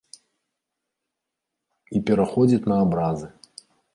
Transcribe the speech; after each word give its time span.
І 1.99 2.01
пераходзіць 2.09 2.65
на 2.71 2.75
абразы. 2.87 3.27